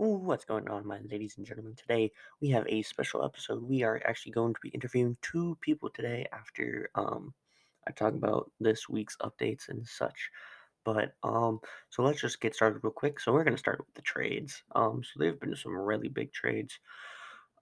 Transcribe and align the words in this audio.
What's 0.00 0.46
going 0.46 0.66
on, 0.70 0.86
my 0.86 0.98
ladies 1.10 1.34
and 1.36 1.44
gentlemen? 1.44 1.74
Today 1.74 2.10
we 2.40 2.48
have 2.48 2.64
a 2.66 2.80
special 2.80 3.22
episode. 3.22 3.62
We 3.62 3.82
are 3.82 4.00
actually 4.06 4.32
going 4.32 4.54
to 4.54 4.60
be 4.62 4.70
interviewing 4.70 5.18
two 5.20 5.58
people 5.60 5.90
today 5.90 6.26
after 6.32 6.88
um 6.94 7.34
I 7.86 7.90
talk 7.90 8.14
about 8.14 8.50
this 8.60 8.88
week's 8.88 9.18
updates 9.18 9.68
and 9.68 9.86
such. 9.86 10.30
But 10.86 11.12
um 11.22 11.60
so 11.90 12.02
let's 12.02 12.18
just 12.22 12.40
get 12.40 12.54
started 12.54 12.80
real 12.82 12.94
quick. 12.94 13.20
So 13.20 13.30
we're 13.30 13.44
gonna 13.44 13.58
start 13.58 13.80
with 13.80 13.92
the 13.94 14.00
trades. 14.00 14.62
Um 14.74 15.02
so 15.04 15.18
there've 15.18 15.38
been 15.38 15.54
some 15.54 15.76
really 15.76 16.08
big 16.08 16.32
trades. 16.32 16.78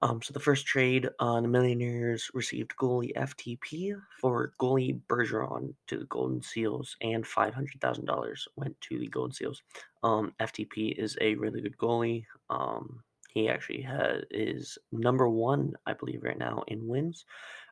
Um, 0.00 0.22
so 0.22 0.32
the 0.32 0.40
first 0.40 0.64
trade, 0.66 1.08
uh, 1.18 1.40
the 1.40 1.48
Millionaires 1.48 2.30
received 2.32 2.76
goalie 2.76 3.12
FTP 3.16 4.00
for 4.20 4.52
goalie 4.60 5.00
Bergeron 5.08 5.74
to 5.88 5.98
the 5.98 6.04
Golden 6.04 6.40
Seals, 6.40 6.96
and 7.02 7.26
five 7.26 7.52
hundred 7.52 7.80
thousand 7.80 8.04
dollars 8.06 8.46
went 8.56 8.80
to 8.82 8.98
the 8.98 9.08
Golden 9.08 9.32
Seals. 9.32 9.62
Um, 10.04 10.32
FTP 10.40 10.96
is 10.96 11.18
a 11.20 11.34
really 11.34 11.60
good 11.60 11.76
goalie. 11.78 12.24
Um, 12.48 13.02
he 13.30 13.48
actually 13.48 13.82
has 13.82 14.22
is 14.30 14.78
number 14.92 15.28
one, 15.28 15.74
I 15.86 15.94
believe, 15.94 16.22
right 16.22 16.38
now 16.38 16.62
in 16.68 16.86
wins. 16.86 17.24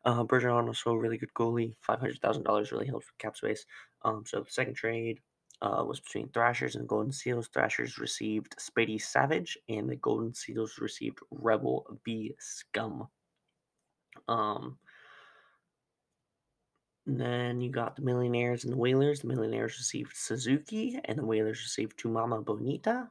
Uh, 0.04 0.24
Bergeron 0.24 0.66
also 0.66 0.90
a 0.90 0.98
really 0.98 1.18
good 1.18 1.32
goalie. 1.34 1.76
Five 1.80 2.00
hundred 2.00 2.20
thousand 2.20 2.42
dollars 2.42 2.72
really 2.72 2.86
helps 2.86 3.06
with 3.06 3.18
cap 3.18 3.36
space. 3.36 3.64
Um, 4.02 4.24
so 4.26 4.40
the 4.40 4.50
second 4.50 4.74
trade, 4.74 5.20
uh, 5.62 5.84
was 5.87 6.01
between 6.01 6.28
Thrashers 6.28 6.77
and 6.77 6.88
Golden 6.88 7.12
Seals. 7.12 7.48
Thrashers 7.48 7.98
received 7.98 8.56
Spady 8.59 9.01
Savage, 9.01 9.56
and 9.69 9.88
the 9.88 9.96
Golden 9.96 10.34
Seals 10.34 10.79
received 10.79 11.19
Rebel 11.30 11.98
B 12.05 12.34
Scum. 12.38 13.09
Um, 14.29 14.79
then 17.06 17.60
you 17.60 17.70
got 17.70 17.96
the 17.96 18.02
Millionaires 18.02 18.65
and 18.65 18.73
the 18.73 18.77
Whalers. 18.77 19.20
The 19.20 19.29
Millionaires 19.29 19.79
received 19.79 20.12
Suzuki, 20.15 20.98
and 21.05 21.19
the 21.19 21.24
Whalers 21.24 21.62
received 21.62 21.98
Tumama 21.98 22.45
Bonita. 22.45 23.09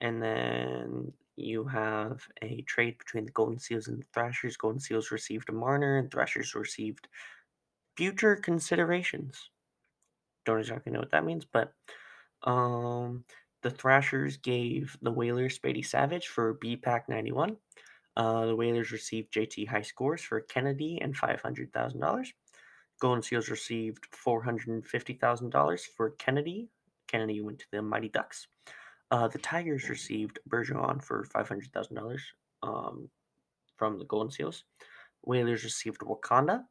And 0.00 0.20
then 0.20 1.12
you 1.36 1.64
have 1.64 2.20
a 2.42 2.62
trade 2.62 2.98
between 2.98 3.24
the 3.24 3.32
Golden 3.32 3.58
Seals 3.58 3.86
and 3.88 4.00
the 4.00 4.06
Thrashers. 4.12 4.56
Golden 4.56 4.80
Seals 4.80 5.10
received 5.10 5.52
Marner, 5.52 5.98
and 5.98 6.10
Thrashers 6.10 6.54
received 6.54 7.08
future 7.96 8.36
considerations. 8.36 9.50
Don't 10.44 10.58
exactly 10.60 10.92
know 10.92 11.00
what 11.00 11.10
that 11.12 11.24
means, 11.24 11.44
but 11.44 11.72
Um, 12.44 13.24
the 13.62 13.70
Thrashers 13.70 14.36
gave 14.38 14.96
the 15.02 15.12
Whalers 15.12 15.58
Spady 15.58 15.84
Savage 15.86 16.28
for 16.28 16.54
BPAC 16.58 17.08
91. 17.08 17.56
Uh, 18.16 18.46
the 18.46 18.56
Whalers 18.56 18.90
received 18.92 19.32
JT 19.32 19.66
High 19.68 19.82
Scores 19.82 20.22
for 20.22 20.40
Kennedy 20.40 21.00
and 21.00 21.14
$500,000. 21.16 22.34
Golden 23.00 23.22
Seals 23.22 23.48
received 23.48 24.06
$450,000 24.12 25.80
for 25.96 26.10
Kennedy. 26.10 26.68
Kennedy 27.08 27.40
went 27.40 27.60
to 27.60 27.66
the 27.72 27.82
Mighty 27.82 28.08
Ducks. 28.08 28.48
Uh, 29.10 29.28
the 29.28 29.38
Tigers 29.38 29.88
received 29.88 30.38
Bergeron 30.48 31.02
for 31.02 31.24
$500,000 31.34 32.18
um, 32.62 33.08
from 33.76 33.98
the 33.98 34.04
Golden 34.04 34.30
Seals. 34.30 34.64
Whalers 35.22 35.64
received 35.64 36.00
Wakanda 36.00 36.64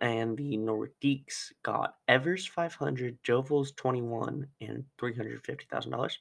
and 0.00 0.36
the 0.36 0.56
Nordiques 0.56 1.52
got 1.62 1.94
Evers 2.08 2.46
500, 2.46 3.22
Jovals 3.22 3.74
21, 3.76 4.46
and 4.60 4.84
$350,000. 5.00 6.12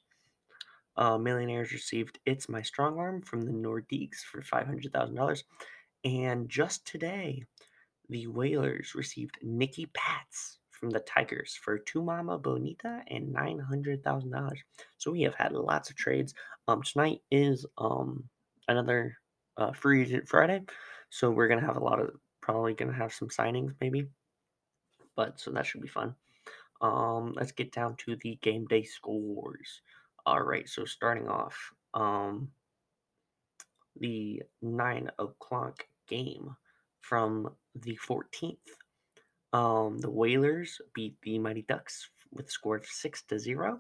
Uh, 0.98 1.18
Millionaires 1.18 1.72
received 1.72 2.20
It's 2.26 2.50
My 2.50 2.62
Strong 2.62 2.98
Arm 3.00 3.22
from 3.22 3.42
the 3.42 3.52
Nordiques 3.52 4.20
for 4.20 4.42
$500,000. 4.42 5.44
And 6.04 6.50
just 6.50 6.86
today, 6.86 7.44
the 8.10 8.28
Whalers 8.28 8.96
received 8.96 9.38
Nikki 9.42 9.88
Pats 9.94 10.60
from 10.72 10.90
the 10.90 11.00
Tigers 11.02 11.58
for 11.62 11.78
Two 11.78 12.02
Mama 12.02 12.38
Bonita 12.38 13.02
and 13.08 13.34
$900,000. 13.34 14.52
So 14.98 15.12
we 15.12 15.22
have 15.22 15.36
had 15.36 15.54
lots 15.54 15.90
of 15.90 15.96
trades. 15.96 16.34
Um, 16.68 16.82
tonight 16.84 17.22
is 17.32 17.66
um, 17.78 18.24
another 18.68 19.18
uh, 19.58 19.72
free 19.72 20.02
agent 20.02 20.28
Friday. 20.28 20.62
So 21.10 21.32
we're 21.32 21.48
going 21.48 21.60
to 21.60 21.66
have 21.66 21.78
a 21.78 21.84
lot 21.84 22.00
of 22.00 22.12
probably 22.50 22.74
gonna 22.74 22.92
have 22.92 23.14
some 23.14 23.30
signings 23.30 23.76
maybe. 23.80 24.08
But 25.16 25.40
so 25.40 25.52
that 25.52 25.66
should 25.66 25.82
be 25.82 25.88
fun. 25.88 26.16
Um, 26.82 27.34
let's 27.36 27.52
get 27.52 27.72
down 27.72 27.96
to 27.98 28.16
the 28.16 28.40
game 28.42 28.66
day 28.66 28.84
scores. 28.84 29.82
All 30.26 30.42
right, 30.42 30.68
so 30.68 30.86
starting 30.86 31.28
off, 31.28 31.56
um, 31.94 32.50
the 34.00 34.42
nine 34.62 35.12
o'clock 35.20 35.86
game 36.08 36.56
from 37.02 37.50
the 37.76 37.98
14th. 38.08 38.58
Um, 39.54 40.00
the 40.00 40.10
Whalers 40.10 40.82
beat 40.96 41.18
the 41.22 41.38
Mighty 41.38 41.64
Ducks 41.64 42.10
with 42.32 42.48
a 42.48 42.52
score 42.52 42.78
of 42.78 42.86
six 42.86 43.24
to 43.24 43.38
zero. 43.38 43.80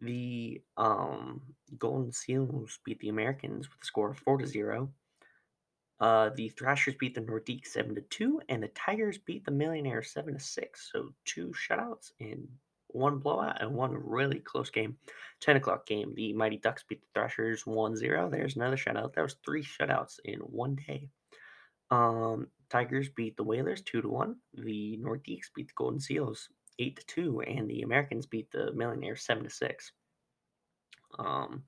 The 0.00 0.60
um, 0.76 1.40
Golden 1.78 2.12
Seals 2.12 2.78
beat 2.84 2.98
the 3.00 3.08
Americans 3.08 3.70
with 3.70 3.82
a 3.82 3.84
score 3.86 4.10
of 4.10 4.18
four 4.18 4.36
to 4.38 4.46
zero. 4.46 4.90
Uh, 5.98 6.30
the 6.36 6.48
Thrashers 6.50 6.94
beat 6.98 7.14
the 7.14 7.20
Nordiques 7.22 7.68
7 7.68 7.94
to 7.94 8.02
2, 8.02 8.42
and 8.48 8.62
the 8.62 8.68
Tigers 8.68 9.18
beat 9.18 9.44
the 9.44 9.50
Millionaires 9.50 10.10
7 10.10 10.34
to 10.34 10.40
6. 10.40 10.90
So 10.92 11.08
two 11.24 11.52
shutouts 11.52 12.12
and 12.20 12.46
one 12.88 13.18
blowout 13.18 13.60
and 13.62 13.72
one 13.72 13.92
really 13.92 14.38
close 14.38 14.70
game. 14.70 14.96
10 15.40 15.56
o'clock 15.56 15.86
game. 15.86 16.14
The 16.14 16.32
Mighty 16.32 16.58
Ducks 16.58 16.84
beat 16.88 17.00
the 17.00 17.08
Thrashers 17.14 17.66
1 17.66 17.96
0. 17.96 18.28
There's 18.30 18.56
another 18.56 18.76
shutout. 18.76 19.14
There 19.14 19.24
was 19.24 19.36
three 19.44 19.62
shutouts 19.62 20.18
in 20.24 20.40
one 20.40 20.76
day. 20.86 21.08
Um, 21.90 22.48
Tigers 22.68 23.08
beat 23.08 23.36
the 23.36 23.44
Whalers 23.44 23.82
2 23.82 24.02
to 24.02 24.08
1. 24.08 24.36
The 24.54 24.98
Nordiques 25.00 25.52
beat 25.54 25.68
the 25.68 25.74
Golden 25.76 26.00
Seals 26.00 26.48
8 26.78 26.96
to 26.96 27.06
2, 27.06 27.40
and 27.42 27.70
the 27.70 27.82
Americans 27.82 28.26
beat 28.26 28.50
the 28.50 28.72
Millionaires 28.72 29.22
7 29.22 29.44
to 29.44 29.50
6. 29.50 29.92
Um, 31.18 31.62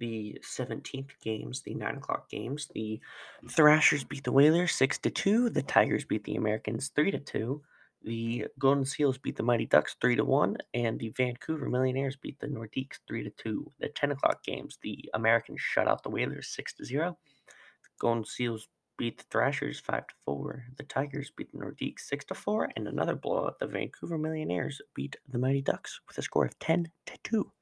the 0.00 0.36
17th 0.42 1.10
games, 1.22 1.60
the 1.60 1.74
9 1.74 1.96
o'clock 1.98 2.28
games. 2.28 2.68
The 2.74 3.00
mm. 3.44 3.50
Thrashers 3.50 4.02
beat 4.02 4.24
the 4.24 4.32
Whalers 4.32 4.72
6 4.72 4.98
to 4.98 5.10
2. 5.10 5.50
The 5.50 5.62
Tigers 5.62 6.04
beat 6.04 6.24
the 6.24 6.34
Americans 6.34 6.90
3 6.96 7.12
to 7.12 7.18
2. 7.20 7.62
The 8.02 8.46
Golden 8.58 8.86
Seals 8.86 9.18
beat 9.18 9.36
the 9.36 9.42
Mighty 9.42 9.66
Ducks 9.66 9.94
3 10.00 10.16
to 10.16 10.24
1. 10.24 10.56
And 10.74 10.98
the 10.98 11.10
Vancouver 11.10 11.68
Millionaires 11.68 12.16
beat 12.16 12.40
the 12.40 12.48
Nordiques 12.48 12.98
3 13.06 13.24
to 13.24 13.30
2. 13.30 13.70
The 13.78 13.88
10 13.90 14.12
o'clock 14.12 14.42
games, 14.42 14.78
the 14.82 15.08
Americans 15.14 15.60
shut 15.60 15.86
out 15.86 16.02
the 16.02 16.10
Whalers 16.10 16.48
6 16.48 16.74
to 16.74 16.84
0. 16.84 17.16
The 17.46 17.88
Golden 18.00 18.24
Seals 18.24 18.66
beat 18.96 19.18
the 19.18 19.24
Thrashers 19.30 19.78
5 19.80 20.06
to 20.06 20.14
4. 20.24 20.64
The 20.78 20.84
Tigers 20.84 21.30
beat 21.36 21.52
the 21.52 21.58
Nordiques 21.58 22.00
6 22.00 22.24
to 22.26 22.34
4. 22.34 22.70
And 22.74 22.88
another 22.88 23.14
blowout, 23.14 23.58
the 23.58 23.66
Vancouver 23.66 24.18
Millionaires 24.18 24.80
beat 24.94 25.16
the 25.28 25.38
Mighty 25.38 25.62
Ducks 25.62 26.00
with 26.08 26.18
a 26.18 26.22
score 26.22 26.46
of 26.46 26.58
10 26.58 26.90
to 27.06 27.14
2. 27.22 27.52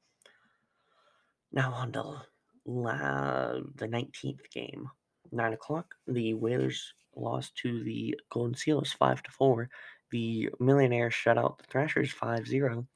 Now 1.51 1.73
on 1.73 1.91
to 1.93 2.21
la- 2.65 3.59
the 3.75 3.87
19th 3.87 4.49
game. 4.53 4.89
9 5.31 5.53
o'clock, 5.53 5.93
the 6.07 6.33
Whalers 6.33 6.93
lost 7.15 7.55
to 7.57 7.83
the 7.83 8.19
Golden 8.31 8.55
Seals 8.55 8.91
5 8.93 9.23
to 9.23 9.31
4. 9.31 9.69
The 10.11 10.49
Millionaires 10.59 11.13
shut 11.13 11.37
out 11.37 11.59
the 11.59 11.65
Thrashers 11.65 12.11
5 12.11 12.47
0. 12.47 12.87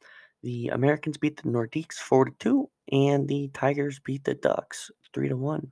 The 0.41 0.69
Americans 0.69 1.17
beat 1.17 1.37
the 1.37 1.49
Nordiques 1.49 1.95
4 1.95 2.25
to 2.25 2.31
2. 2.39 2.69
And 2.91 3.27
the 3.27 3.49
Tigers 3.53 3.99
beat 3.99 4.23
the 4.23 4.33
Ducks 4.33 4.91
3 5.13 5.29
to 5.29 5.37
1. 5.37 5.71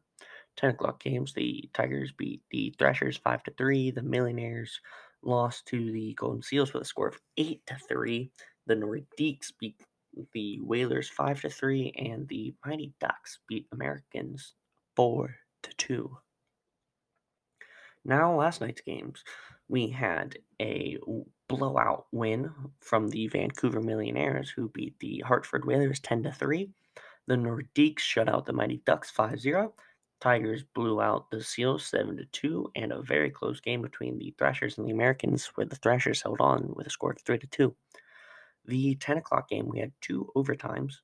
10 0.57 0.69
o'clock 0.71 1.01
games, 1.01 1.33
the 1.33 1.69
Tigers 1.73 2.11
beat 2.11 2.41
the 2.51 2.73
Thrashers 2.77 3.17
5 3.17 3.43
to 3.43 3.51
3. 3.57 3.91
The 3.91 4.01
Millionaires 4.01 4.79
lost 5.23 5.65
to 5.67 5.91
the 5.91 6.13
Golden 6.13 6.41
Seals 6.41 6.73
with 6.73 6.83
a 6.83 6.85
score 6.85 7.07
of 7.07 7.19
8 7.37 7.61
to 7.67 7.75
3. 7.87 8.31
The 8.67 8.75
Nordiques 8.75 9.51
beat 9.59 9.81
the 10.33 10.59
Whalers 10.61 11.09
5 11.09 11.41
to 11.41 11.49
3 11.49 11.93
and 11.97 12.27
the 12.27 12.53
Mighty 12.65 12.93
Ducks 12.99 13.39
beat 13.47 13.67
Americans 13.71 14.53
4 14.95 15.35
to 15.63 15.73
2. 15.77 16.17
Now, 18.03 18.35
last 18.35 18.61
night's 18.61 18.81
games, 18.81 19.23
we 19.69 19.89
had 19.89 20.37
a 20.59 20.97
blowout 21.47 22.07
win 22.11 22.51
from 22.79 23.09
the 23.09 23.27
Vancouver 23.27 23.81
Millionaires 23.81 24.49
who 24.49 24.69
beat 24.69 24.99
the 24.99 25.23
Hartford 25.25 25.65
Whalers 25.65 25.99
10 25.99 26.23
to 26.23 26.31
3. 26.31 26.69
The 27.27 27.35
Nordiques 27.35 27.99
shut 27.99 28.27
out 28.27 28.45
the 28.45 28.53
Mighty 28.53 28.81
Ducks 28.85 29.11
5-0. 29.11 29.71
Tigers 30.19 30.63
blew 30.75 31.01
out 31.01 31.29
the 31.31 31.43
Seals 31.43 31.85
7 31.85 32.17
to 32.17 32.25
2 32.25 32.71
and 32.75 32.91
a 32.91 33.01
very 33.01 33.29
close 33.29 33.59
game 33.59 33.81
between 33.81 34.17
the 34.17 34.33
Thrashers 34.37 34.77
and 34.77 34.87
the 34.87 34.91
Americans 34.91 35.45
where 35.55 35.65
the 35.65 35.75
Thrashers 35.75 36.21
held 36.21 36.39
on 36.39 36.73
with 36.75 36.87
a 36.87 36.91
score 36.91 37.11
of 37.11 37.21
3 37.21 37.39
to 37.39 37.47
2. 37.47 37.75
The 38.65 38.95
10 38.95 39.17
o'clock 39.17 39.49
game, 39.49 39.67
we 39.67 39.79
had 39.79 39.91
two 40.01 40.31
overtimes. 40.35 40.95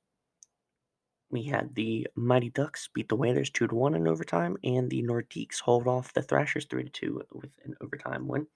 We 1.30 1.42
had 1.42 1.74
the 1.74 2.06
Mighty 2.14 2.50
Ducks 2.50 2.88
beat 2.94 3.08
the 3.08 3.16
Whalers 3.16 3.50
2 3.50 3.68
to 3.68 3.74
1 3.74 3.94
in 3.94 4.08
overtime, 4.08 4.56
and 4.64 4.88
the 4.88 5.02
Nordiques 5.02 5.60
hold 5.60 5.86
off 5.86 6.12
the 6.14 6.22
Thrashers 6.22 6.66
3 6.66 6.84
to 6.84 6.90
2 6.90 7.22
with 7.32 7.50
an 7.64 7.74
overtime 7.82 8.26
win. 8.26 8.46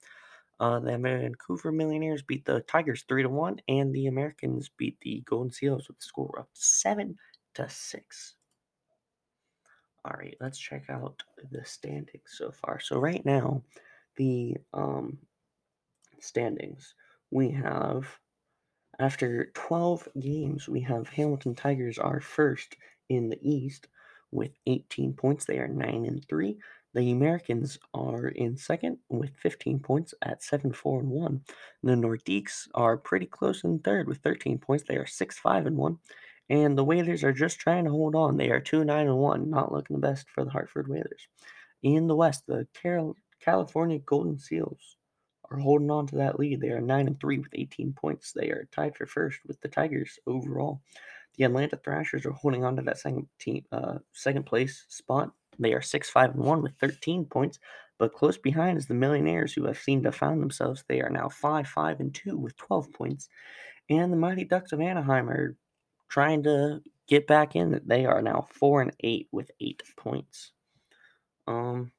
Uh, 0.58 0.78
the 0.78 0.96
Vancouver 0.96 1.72
Millionaires 1.72 2.22
beat 2.22 2.44
the 2.44 2.60
Tigers 2.60 3.04
3 3.08 3.24
to 3.24 3.28
1, 3.28 3.60
and 3.68 3.92
the 3.92 4.06
Americans 4.06 4.70
beat 4.78 4.96
the 5.00 5.22
Golden 5.26 5.50
Seals 5.50 5.88
with 5.88 5.98
a 5.98 6.02
score 6.02 6.38
of 6.38 6.46
7 6.52 7.16
to 7.54 7.68
6. 7.68 8.34
All 10.04 10.14
right, 10.16 10.36
let's 10.40 10.58
check 10.58 10.88
out 10.88 11.22
the 11.50 11.64
standings 11.64 12.22
so 12.36 12.50
far. 12.50 12.80
So 12.80 12.98
right 12.98 13.24
now, 13.24 13.62
the 14.16 14.56
um, 14.72 15.18
standings 16.20 16.94
we 17.30 17.50
have 17.50 18.06
after 19.02 19.50
12 19.54 20.08
games, 20.20 20.68
we 20.68 20.80
have 20.82 21.08
Hamilton 21.08 21.56
Tigers 21.56 21.98
are 21.98 22.20
first 22.20 22.76
in 23.08 23.28
the 23.28 23.38
East 23.42 23.88
with 24.30 24.52
18 24.68 25.14
points. 25.14 25.44
They 25.44 25.58
are 25.58 25.66
9 25.66 26.06
and 26.06 26.24
3. 26.28 26.56
The 26.94 27.10
Americans 27.10 27.80
are 27.94 28.28
in 28.28 28.56
second 28.56 28.98
with 29.08 29.36
15 29.38 29.80
points 29.80 30.14
at 30.22 30.44
7 30.44 30.72
4 30.72 31.00
and 31.00 31.08
1. 31.08 31.40
The 31.82 31.92
Nordiques 31.94 32.68
are 32.74 32.96
pretty 32.96 33.26
close 33.26 33.64
in 33.64 33.80
third 33.80 34.06
with 34.06 34.18
13 34.18 34.58
points. 34.58 34.84
They 34.86 34.96
are 34.96 35.06
6 35.06 35.36
5 35.36 35.66
and 35.66 35.76
1. 35.76 35.98
And 36.50 36.78
the 36.78 36.84
Whalers 36.84 37.24
are 37.24 37.32
just 37.32 37.58
trying 37.58 37.86
to 37.86 37.90
hold 37.90 38.14
on. 38.14 38.36
They 38.36 38.50
are 38.50 38.60
2 38.60 38.84
9 38.84 39.08
and 39.08 39.18
1, 39.18 39.50
not 39.50 39.72
looking 39.72 39.96
the 39.96 40.06
best 40.06 40.30
for 40.30 40.44
the 40.44 40.50
Hartford 40.50 40.86
Whalers. 40.86 41.26
In 41.82 42.06
the 42.06 42.14
West, 42.14 42.44
the 42.46 42.68
Carol- 42.80 43.16
California 43.40 43.98
Golden 43.98 44.38
Seals 44.38 44.96
are 45.52 45.58
holding 45.58 45.90
on 45.90 46.06
to 46.08 46.16
that 46.16 46.38
lead. 46.38 46.60
They 46.60 46.70
are 46.70 46.80
9 46.80 47.06
and 47.06 47.20
3 47.20 47.38
with 47.38 47.50
18 47.52 47.92
points. 47.92 48.32
They 48.32 48.48
are 48.48 48.68
tied 48.72 48.96
for 48.96 49.06
first 49.06 49.40
with 49.46 49.60
the 49.60 49.68
Tigers 49.68 50.18
overall. 50.26 50.80
The 51.36 51.44
Atlanta 51.44 51.76
Thrashers 51.76 52.26
are 52.26 52.32
holding 52.32 52.64
on 52.64 52.76
to 52.76 52.82
that 52.82 52.98
second 52.98 53.26
team, 53.38 53.64
uh, 53.72 53.98
second 54.12 54.44
place 54.44 54.84
spot. 54.88 55.32
They 55.58 55.72
are 55.72 55.82
six 55.82 56.10
five 56.10 56.34
and 56.34 56.44
one 56.44 56.62
with 56.62 56.74
13 56.80 57.24
points, 57.26 57.58
but 57.98 58.14
close 58.14 58.36
behind 58.36 58.78
is 58.78 58.86
the 58.86 58.94
Millionaires, 58.94 59.52
who 59.52 59.64
have 59.64 59.78
seemed 59.78 60.04
to 60.04 60.12
found 60.12 60.42
themselves. 60.42 60.84
They 60.88 61.00
are 61.00 61.10
now 61.10 61.28
five 61.28 61.68
five 61.68 62.00
and 62.00 62.14
two 62.14 62.36
with 62.36 62.56
12 62.56 62.92
points, 62.92 63.28
and 63.88 64.12
the 64.12 64.16
Mighty 64.16 64.44
Ducks 64.44 64.72
of 64.72 64.80
Anaheim 64.80 65.28
are 65.30 65.56
trying 66.08 66.42
to 66.44 66.82
get 67.08 67.26
back 67.26 67.56
in. 67.56 67.80
They 67.84 68.04
are 68.06 68.22
now 68.22 68.46
four 68.50 68.82
and 68.82 68.92
eight 69.00 69.28
with 69.32 69.50
eight 69.60 69.82
points. 69.96 70.52
Um, 71.46 71.92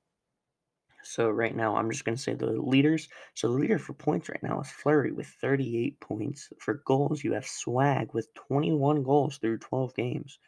so 1.03 1.29
right 1.29 1.55
now, 1.55 1.75
I'm 1.75 1.91
just 1.91 2.05
going 2.05 2.15
to 2.15 2.21
say 2.21 2.33
the 2.33 2.47
leaders. 2.47 3.07
So 3.33 3.47
the 3.47 3.53
leader 3.53 3.77
for 3.77 3.93
points 3.93 4.29
right 4.29 4.41
now 4.41 4.61
is 4.61 4.69
Flurry 4.69 5.11
with 5.11 5.27
38 5.27 5.99
points. 5.99 6.49
For 6.59 6.81
goals, 6.85 7.23
you 7.23 7.33
have 7.33 7.45
Swag 7.45 8.13
with 8.13 8.33
21 8.33 9.03
goals 9.03 9.37
through 9.37 9.59
12 9.59 9.93
games. 9.95 10.39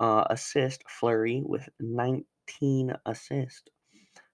Uh, 0.00 0.24
assist, 0.30 0.82
Flurry 0.88 1.42
with 1.44 1.68
19 1.80 2.94
assists. 3.06 3.68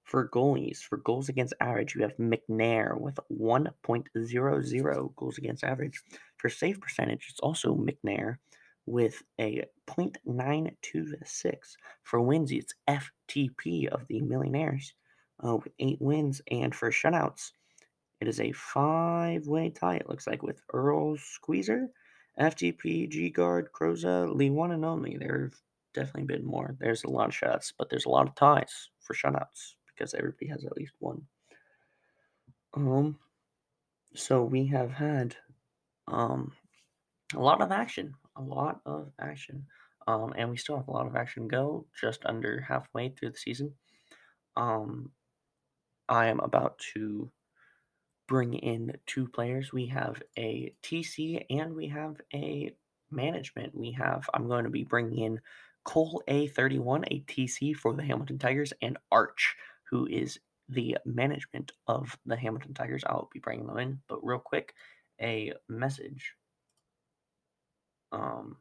For 0.04 0.28
goalies, 0.30 0.78
for 0.78 0.96
goals 0.96 1.28
against 1.28 1.52
average, 1.60 1.94
you 1.94 2.00
have 2.00 2.16
McNair 2.16 2.98
with 2.98 3.18
1.00 3.30 5.16
goals 5.16 5.38
against 5.38 5.64
average. 5.64 6.02
For 6.38 6.48
save 6.48 6.80
percentage, 6.80 7.26
it's 7.28 7.40
also 7.40 7.74
McNair 7.76 8.38
with 8.86 9.22
a 9.38 9.64
0.926. 9.86 11.56
For 12.02 12.20
wins, 12.22 12.52
it's 12.52 12.74
FTP 12.88 13.88
of 13.88 14.06
the 14.08 14.22
Millionaires 14.22 14.94
uh, 15.44 15.56
with 15.56 15.72
eight 15.78 16.00
wins. 16.00 16.40
And 16.50 16.74
for 16.74 16.90
shutouts, 16.90 17.52
it 18.20 18.28
is 18.28 18.40
a 18.40 18.52
five 18.52 19.46
way 19.46 19.70
tie, 19.70 19.96
it 19.96 20.08
looks 20.08 20.26
like, 20.26 20.42
with 20.42 20.60
Earl 20.72 21.16
Squeezer, 21.16 21.88
FTP, 22.38 23.08
G 23.08 23.30
Guard, 23.30 23.70
Croza, 23.72 24.34
Lee 24.34 24.50
One 24.50 24.72
and 24.72 24.84
Only. 24.84 25.16
There 25.16 25.42
have 25.42 25.60
definitely 25.94 26.34
been 26.36 26.44
more. 26.44 26.76
There's 26.78 27.04
a 27.04 27.10
lot 27.10 27.28
of 27.28 27.34
shutouts, 27.34 27.72
but 27.78 27.90
there's 27.90 28.06
a 28.06 28.10
lot 28.10 28.28
of 28.28 28.34
ties 28.34 28.90
for 29.00 29.14
shutouts 29.14 29.74
because 29.86 30.14
everybody 30.14 30.46
has 30.48 30.64
at 30.64 30.76
least 30.76 30.94
one. 30.98 31.22
Um, 32.74 33.18
so 34.14 34.44
we 34.44 34.66
have 34.66 34.90
had 34.90 35.36
um 36.06 36.52
a 37.34 37.38
lot 37.38 37.60
of 37.60 37.72
action, 37.72 38.14
a 38.36 38.42
lot 38.42 38.80
of 38.86 39.12
action. 39.20 39.66
Um, 40.06 40.32
and 40.36 40.50
we 40.50 40.56
still 40.56 40.78
have 40.78 40.88
a 40.88 40.92
lot 40.92 41.06
of 41.06 41.16
action 41.16 41.42
to 41.42 41.48
go, 41.48 41.86
just 42.00 42.24
under 42.24 42.60
halfway 42.62 43.10
through 43.10 43.30
the 43.30 43.36
season. 43.36 43.74
Um, 44.56 45.12
I 46.08 46.26
am 46.26 46.40
about 46.40 46.78
to 46.94 47.30
bring 48.26 48.54
in 48.54 48.96
two 49.06 49.26
players. 49.26 49.72
We 49.72 49.86
have 49.86 50.22
a 50.38 50.72
TC 50.82 51.44
and 51.50 51.74
we 51.74 51.88
have 51.88 52.20
a 52.34 52.72
management. 53.10 53.74
We 53.74 53.92
have, 53.92 54.28
I'm 54.34 54.48
going 54.48 54.64
to 54.64 54.70
be 54.70 54.84
bringing 54.84 55.18
in 55.18 55.40
Cole 55.84 56.22
A31, 56.28 57.04
a 57.10 57.20
TC 57.20 57.74
for 57.74 57.94
the 57.94 58.02
Hamilton 58.02 58.38
Tigers, 58.38 58.72
and 58.82 58.98
Arch, 59.10 59.56
who 59.90 60.06
is 60.06 60.38
the 60.68 60.98
management 61.06 61.72
of 61.86 62.16
the 62.26 62.36
Hamilton 62.36 62.74
Tigers. 62.74 63.04
I'll 63.06 63.30
be 63.32 63.40
bringing 63.40 63.66
them 63.66 63.78
in, 63.78 64.00
but 64.06 64.22
real 64.22 64.38
quick, 64.38 64.74
a 65.20 65.54
message. 65.68 66.34
Um, 68.12 68.58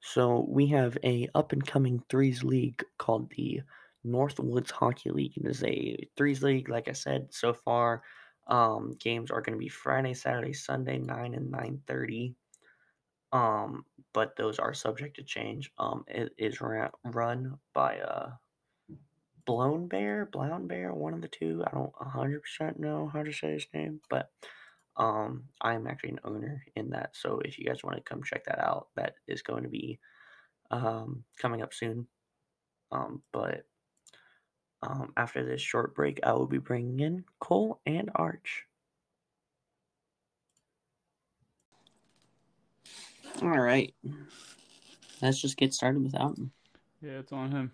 so 0.00 0.46
we 0.48 0.66
have 0.68 0.96
a 1.02 1.28
up 1.34 1.52
and 1.52 1.66
coming 1.66 2.02
threes 2.08 2.44
league 2.44 2.84
called 2.98 3.30
the 3.36 3.62
Northwoods 4.08 4.70
Hockey 4.70 5.10
League. 5.10 5.36
It 5.36 5.46
is 5.46 5.62
a 5.64 5.96
threes 6.16 6.42
league, 6.42 6.68
like 6.68 6.88
I 6.88 6.92
said 6.92 7.28
so 7.30 7.52
far. 7.52 8.02
Um, 8.46 8.96
games 8.98 9.30
are 9.30 9.42
going 9.42 9.56
to 9.56 9.60
be 9.60 9.68
Friday, 9.68 10.14
Saturday, 10.14 10.54
Sunday, 10.54 10.98
nine 10.98 11.34
and 11.34 11.50
nine 11.50 11.80
thirty. 11.86 12.34
Um, 13.32 13.84
but 14.14 14.36
those 14.36 14.58
are 14.58 14.72
subject 14.72 15.16
to 15.16 15.22
change. 15.22 15.70
Um, 15.78 16.04
it 16.08 16.32
is 16.38 16.60
ra- 16.60 16.90
run 17.04 17.58
by 17.74 17.98
uh 18.00 18.30
Blown 19.44 19.88
Bear, 19.88 20.26
Blown 20.26 20.66
Bear, 20.66 20.92
one 20.92 21.14
of 21.14 21.22
the 21.22 21.28
two. 21.28 21.62
I 21.66 21.70
don't 21.70 21.92
hundred 21.98 22.42
percent 22.42 22.78
know 22.78 23.10
how 23.12 23.22
to 23.22 23.32
say 23.32 23.52
his 23.52 23.66
name, 23.72 24.00
but 24.10 24.30
um, 24.96 25.44
I'm 25.60 25.86
actually 25.86 26.10
an 26.10 26.20
owner 26.24 26.64
in 26.74 26.90
that. 26.90 27.10
So 27.14 27.40
if 27.44 27.58
you 27.58 27.64
guys 27.64 27.84
want 27.84 27.96
to 27.96 28.02
come 28.02 28.22
check 28.22 28.44
that 28.46 28.58
out, 28.58 28.88
that 28.96 29.14
is 29.26 29.42
going 29.42 29.62
to 29.62 29.68
be 29.68 29.98
um 30.70 31.24
coming 31.38 31.62
up 31.62 31.72
soon. 31.72 32.06
Um, 32.92 33.22
but 33.32 33.64
um, 34.82 35.12
after 35.16 35.44
this 35.44 35.60
short 35.60 35.94
break, 35.94 36.20
I 36.22 36.32
will 36.32 36.46
be 36.46 36.58
bringing 36.58 37.00
in 37.00 37.24
Cole 37.40 37.80
and 37.86 38.10
Arch. 38.14 38.64
All 43.42 43.48
right. 43.48 43.94
Let's 45.20 45.40
just 45.40 45.56
get 45.56 45.74
started 45.74 46.02
without 46.02 46.36
him. 46.38 46.52
Yeah, 47.00 47.18
it's 47.18 47.32
on 47.32 47.70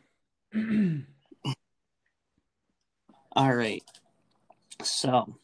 him. 0.53 1.07
All 3.37 3.55
right. 3.55 3.83
So, 4.83 5.37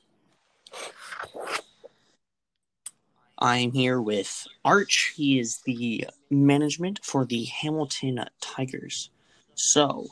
I'm 3.39 3.73
here 3.73 4.01
with 4.01 4.47
Arch. 4.65 5.15
He 5.17 5.39
is 5.39 5.59
the 5.65 6.07
management 6.31 7.01
for 7.03 7.25
the 7.25 7.45
Hamilton 7.45 8.25
Tigers. 8.41 9.11
So, 9.55 10.09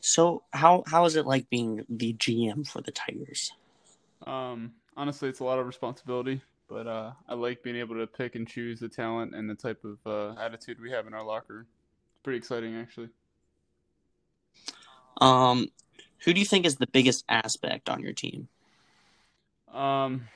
so 0.00 0.42
how 0.52 0.82
how 0.86 1.04
is 1.04 1.16
it 1.16 1.26
like 1.26 1.48
being 1.50 1.84
the 1.88 2.14
GM 2.14 2.66
for 2.66 2.80
the 2.80 2.92
Tigers? 2.92 3.52
Um, 4.26 4.72
honestly, 4.96 5.28
it's 5.28 5.40
a 5.40 5.44
lot 5.44 5.58
of 5.58 5.66
responsibility, 5.66 6.40
but 6.68 6.86
uh, 6.86 7.12
I 7.28 7.34
like 7.34 7.62
being 7.62 7.76
able 7.76 7.96
to 7.96 8.06
pick 8.06 8.34
and 8.34 8.46
choose 8.46 8.80
the 8.80 8.88
talent 8.88 9.34
and 9.34 9.48
the 9.48 9.54
type 9.54 9.84
of 9.84 9.98
uh, 10.06 10.40
attitude 10.40 10.80
we 10.80 10.90
have 10.90 11.06
in 11.06 11.14
our 11.14 11.24
locker. 11.24 11.66
It's 12.12 12.22
pretty 12.22 12.38
exciting, 12.38 12.76
actually. 12.76 13.08
Um, 15.20 15.68
who 16.24 16.32
do 16.32 16.40
you 16.40 16.46
think 16.46 16.66
is 16.66 16.76
the 16.76 16.86
biggest 16.86 17.24
aspect 17.28 17.88
on 17.88 18.00
your 18.00 18.12
team? 18.12 18.48
Um, 19.72 20.26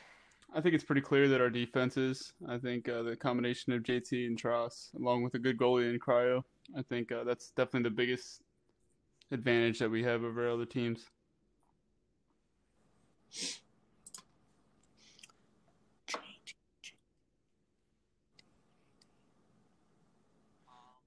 I 0.55 0.61
think 0.61 0.75
it's 0.75 0.85
pretty 0.85 1.00
clear 1.00 1.29
that 1.29 1.41
our 1.41 1.50
defense 1.50 1.97
is. 1.97 2.33
I 2.49 2.59
think 2.59 2.88
uh, 2.88 3.03
the 3.03 3.17
combination 3.17 3.73
of 3.73 3.83
JT 3.83 4.27
and 4.27 4.41
Tross, 4.41 4.95
along 4.95 5.23
with 5.23 5.35
a 5.35 5.38
good 5.38 5.59
goalie 5.59 5.93
in 5.93 5.99
Cryo, 5.99 6.45
I 6.77 6.83
think 6.83 7.11
uh, 7.11 7.25
that's 7.25 7.50
definitely 7.50 7.91
the 7.91 7.97
biggest 7.97 8.43
advantage 9.35 9.81
that 9.81 9.91
we 9.91 10.03
have 10.05 10.25
over 10.25 10.49
other 10.49 10.64
teams. 10.64 11.05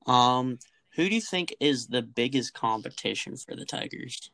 Um, 0.05 0.59
who 0.95 1.09
do 1.09 1.15
you 1.15 1.21
think 1.21 1.55
is 1.59 1.87
the 1.87 2.01
biggest 2.01 2.53
competition 2.53 3.35
for 3.35 3.55
the 3.55 3.65
Tigers? 3.65 4.31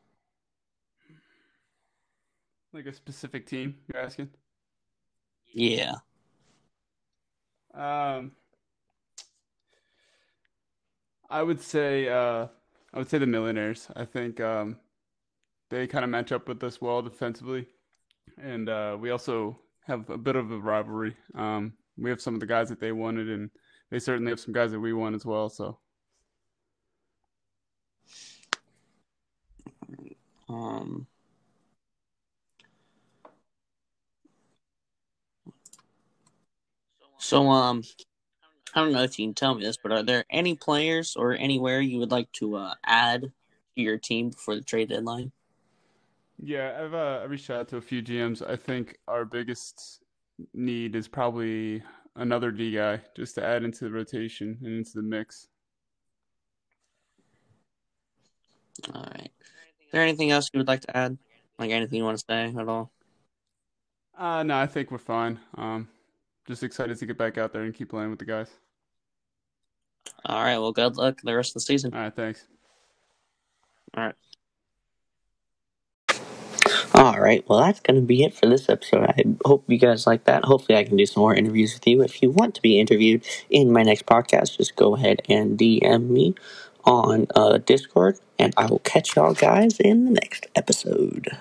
Like 2.71 2.85
a 2.85 2.93
specific 2.93 3.47
team, 3.47 3.75
you're 3.91 4.03
asking? 4.03 4.29
Yeah. 5.51 5.95
Um, 7.73 8.31
I 11.29 11.41
would 11.41 11.61
say 11.61 12.07
uh, 12.07 12.47
I 12.93 12.99
would 12.99 13.09
say 13.09 13.17
the 13.17 13.25
Millionaires. 13.25 13.87
I 13.95 14.05
think 14.05 14.39
um, 14.39 14.77
they 15.69 15.87
kind 15.87 16.03
of 16.03 16.11
match 16.11 16.31
up 16.31 16.47
with 16.47 16.63
us 16.63 16.79
well 16.79 17.01
defensively, 17.01 17.67
and 18.41 18.69
uh, 18.69 18.97
we 18.99 19.09
also 19.09 19.59
have 19.85 20.09
a 20.09 20.17
bit 20.17 20.35
of 20.35 20.51
a 20.51 20.57
rivalry. 20.59 21.15
Um, 21.35 21.73
we 21.97 22.09
have 22.09 22.21
some 22.21 22.35
of 22.35 22.39
the 22.39 22.45
guys 22.45 22.69
that 22.69 22.79
they 22.79 22.91
wanted, 22.91 23.29
and 23.29 23.49
they 23.89 23.99
certainly 23.99 24.31
have 24.31 24.39
some 24.39 24.53
guys 24.53 24.71
that 24.71 24.79
we 24.79 24.93
want 24.93 25.15
as 25.15 25.25
well. 25.25 25.49
So, 25.49 25.79
Um. 30.49 31.07
So 37.17 37.49
um, 37.49 37.81
I 38.75 38.81
don't 38.81 38.91
know 38.91 39.03
if 39.03 39.19
you 39.19 39.27
can 39.27 39.33
tell 39.35 39.55
me 39.55 39.63
this, 39.63 39.77
but 39.77 39.91
are 39.91 40.03
there 40.03 40.25
any 40.29 40.55
players 40.55 41.15
or 41.15 41.33
anywhere 41.33 41.79
you 41.81 41.99
would 41.99 42.11
like 42.11 42.31
to 42.33 42.55
uh, 42.55 42.73
add 42.85 43.21
to 43.21 43.31
your 43.81 43.97
team 43.97 44.29
before 44.29 44.55
the 44.55 44.61
trade 44.61 44.89
deadline? 44.89 45.31
yeah, 46.43 46.77
I've 46.83 46.93
uh, 46.93 47.19
I 47.21 47.23
reached 47.25 47.49
out 47.49 47.69
to 47.69 47.77
a 47.77 47.81
few 47.81 48.01
GMs. 48.01 48.47
I 48.47 48.55
think 48.55 48.97
our 49.07 49.25
biggest 49.25 50.03
need 50.53 50.95
is 50.95 51.07
probably 51.07 51.81
another 52.15 52.51
D 52.51 52.71
guy 52.71 53.01
just 53.15 53.35
to 53.35 53.45
add 53.45 53.63
into 53.63 53.85
the 53.85 53.91
rotation 53.91 54.57
and 54.63 54.77
into 54.77 54.91
the 54.95 55.01
mix. 55.01 55.47
All 58.93 59.01
right. 59.01 59.31
Is 59.81 59.91
there 59.91 60.01
anything 60.01 60.31
else 60.31 60.49
you 60.53 60.59
would 60.59 60.67
like 60.67 60.81
to 60.81 60.97
add? 60.97 61.17
Like 61.59 61.71
anything 61.71 61.99
you 61.99 62.03
want 62.03 62.17
to 62.17 62.25
say 62.27 62.53
at 62.57 62.67
all? 62.67 62.91
Uh, 64.17 64.43
no, 64.43 64.57
I 64.57 64.67
think 64.67 64.91
we're 64.91 64.97
fine. 64.97 65.39
Um, 65.55 65.87
just 66.47 66.63
excited 66.63 66.97
to 66.97 67.05
get 67.05 67.17
back 67.17 67.37
out 67.37 67.53
there 67.53 67.63
and 67.63 67.73
keep 67.73 67.89
playing 67.89 68.09
with 68.09 68.19
the 68.19 68.25
guys. 68.25 68.49
All 70.25 70.43
right. 70.43 70.57
Well, 70.57 70.71
good 70.71 70.97
luck 70.97 71.21
the 71.23 71.35
rest 71.35 71.51
of 71.51 71.53
the 71.55 71.59
season. 71.61 71.93
All 71.93 72.01
right, 72.01 72.15
thanks. 72.15 72.45
All 73.95 74.05
right. 74.05 74.15
All 76.95 77.19
right. 77.19 77.43
Well, 77.47 77.59
that's 77.59 77.79
going 77.79 77.99
to 77.99 78.05
be 78.05 78.23
it 78.23 78.33
for 78.33 78.47
this 78.47 78.69
episode. 78.69 79.03
I 79.09 79.23
hope 79.45 79.65
you 79.67 79.77
guys 79.77 80.05
like 80.07 80.25
that. 80.25 80.45
Hopefully, 80.45 80.77
I 80.77 80.83
can 80.83 80.95
do 80.95 81.05
some 81.05 81.21
more 81.21 81.33
interviews 81.33 81.73
with 81.73 81.87
you. 81.87 82.01
If 82.03 82.21
you 82.21 82.29
want 82.29 82.55
to 82.55 82.61
be 82.61 82.79
interviewed 82.79 83.25
in 83.49 83.71
my 83.71 83.83
next 83.83 84.05
podcast, 84.05 84.57
just 84.57 84.75
go 84.75 84.95
ahead 84.95 85.21
and 85.27 85.57
DM 85.57 86.09
me 86.09 86.35
on 86.85 87.27
uh, 87.35 87.57
Discord, 87.59 88.19
and 88.37 88.53
I 88.57 88.67
will 88.67 88.79
catch 88.79 89.15
y'all 89.15 89.33
guys 89.33 89.79
in 89.79 90.05
the 90.05 90.11
next 90.11 90.47
episode. 90.55 91.29